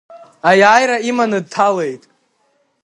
[0.49, 2.03] Аиааира иманы дҭалеит…